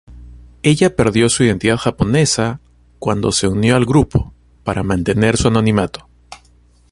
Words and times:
Ella 0.63 0.95
perdió 0.95 1.29
su 1.29 1.43
identidad 1.43 1.77
japonesa, 1.77 2.59
cuando 2.97 3.31
se 3.31 3.47
unió 3.47 3.75
al 3.75 3.85
grupo, 3.85 4.33
para 4.63 4.81
mantener 4.81 5.37
su 5.37 5.49
anonimato. 5.49 6.09